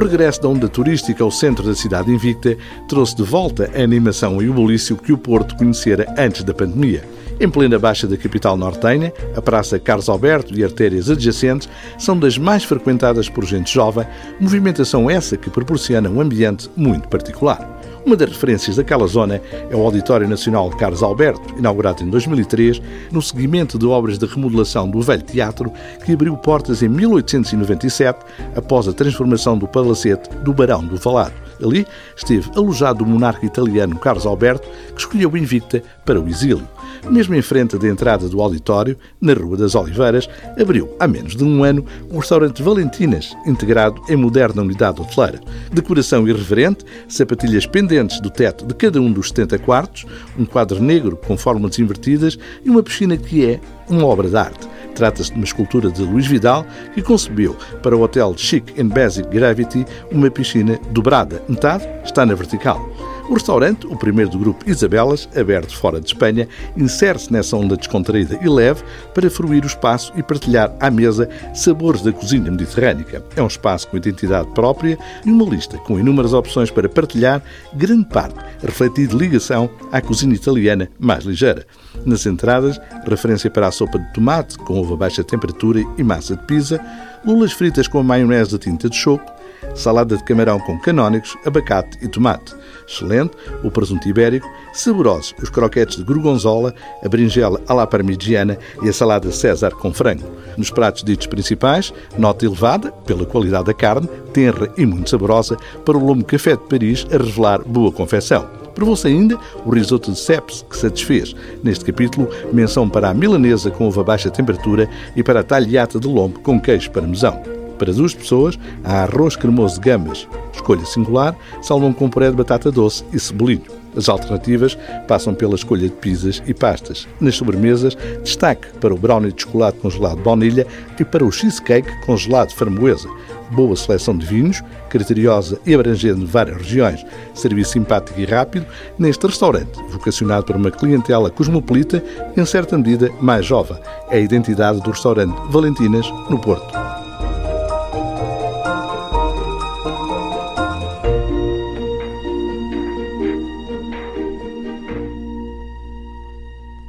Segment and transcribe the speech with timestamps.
[0.00, 2.56] regresso da onda turística ao centro da cidade invicta
[2.88, 7.04] trouxe de volta a animação e o bulício que o Porto conhecera antes da pandemia.
[7.38, 11.68] Em plena baixa da capital nortenha, a Praça Carlos Alberto e artérias adjacentes
[11.98, 14.06] são das mais frequentadas por gente jovem,
[14.40, 17.71] movimentação essa que proporciona um ambiente muito particular.
[18.04, 19.40] Uma das referências daquela zona
[19.70, 24.90] é o Auditório Nacional Carlos Alberto, inaugurado em 2003, no seguimento de obras de remodelação
[24.90, 25.72] do velho teatro,
[26.04, 28.18] que abriu portas em 1897,
[28.56, 31.34] após a transformação do palacete do Barão do Valado.
[31.62, 36.66] Ali esteve alojado o monarca italiano Carlos Alberto, que escolheu Invicta para o exílio
[37.10, 40.28] mesmo em frente da entrada do auditório, na Rua das Oliveiras,
[40.60, 45.40] abriu, há menos de um ano, o restaurante Valentinas, integrado em moderna unidade hoteleira.
[45.72, 50.06] Decoração irreverente, sapatilhas pendentes do teto de cada um dos 70 quartos,
[50.38, 53.60] um quadro negro com formas invertidas e uma piscina que é
[53.92, 54.68] uma obra de arte.
[54.94, 59.28] Trata-se de uma escultura de Luís Vidal que concebeu para o hotel Chic and Basic
[59.28, 61.42] Gravity uma piscina dobrada.
[61.48, 62.90] Metade está na vertical.
[63.32, 68.38] O restaurante, o primeiro do grupo Isabelas, aberto fora de Espanha, insere-se nessa onda descontraída
[68.42, 68.82] e leve
[69.14, 73.24] para fruir o espaço e partilhar à mesa sabores da cozinha mediterrânica.
[73.34, 78.04] É um espaço com identidade própria e uma lista com inúmeras opções para partilhar, grande
[78.04, 81.66] parte refletindo ligação à cozinha italiana mais ligeira.
[82.04, 86.36] Nas entradas, referência para a sopa de tomate com ovo a baixa temperatura e massa
[86.36, 86.78] de pizza,
[87.24, 89.31] lulas fritas com maionese de tinta de choco,
[89.74, 92.54] salada de camarão com canónicos, abacate e tomate.
[92.86, 98.88] Excelente o presunto ibérico, saborosos os croquetes de gorgonzola, a berinjela à la parmigiana e
[98.88, 100.24] a salada César com frango.
[100.56, 105.96] Nos pratos ditos principais, nota elevada pela qualidade da carne, tenra e muito saborosa, para
[105.96, 108.48] o lombo café de Paris a revelar boa confecção.
[108.74, 111.34] Provou-se ainda o risoto de Ceps, que satisfez.
[111.62, 116.08] Neste capítulo, menção para a milanesa com uva baixa temperatura e para a talhata de
[116.08, 117.61] lombo com queijo parmesão.
[117.82, 120.28] Para duas pessoas, há arroz cremoso de gambas.
[120.54, 123.64] Escolha singular, salmão com puré de batata doce e cebolinho.
[123.96, 124.78] As alternativas
[125.08, 127.08] passam pela escolha de pizzas e pastas.
[127.20, 130.66] Nas sobremesas, destaque para o brownie de chocolate congelado de baunilha
[130.96, 133.08] e para o cheesecake congelado de framboesa.
[133.50, 137.04] Boa seleção de vinhos, criteriosa e abrangendo várias regiões.
[137.34, 138.64] Serviço simpático e rápido
[138.96, 142.00] neste restaurante, vocacionado para uma clientela cosmopolita
[142.36, 143.76] e, em certa medida, mais jovem.
[144.08, 146.81] É a identidade do restaurante Valentinas, no Porto.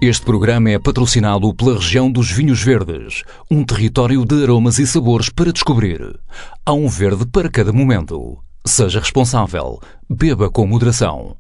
[0.06, 5.30] Este programa é patrocinado pela região dos Vinhos Verdes, um território de aromas e sabores
[5.30, 6.20] para descobrir.
[6.66, 8.38] Há um verde para cada momento.
[8.66, 9.80] Seja responsável.
[10.10, 11.38] Beba com moderação.